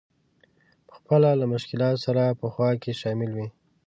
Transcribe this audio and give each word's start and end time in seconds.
په 0.87 0.93
خپله 0.99 1.29
له 1.39 1.45
مشکلاتو 1.53 2.03
سره 2.05 2.37
په 2.39 2.47
خوا 2.53 2.71
کې 2.81 2.91
شامل 3.01 3.29
وي. 3.37 3.47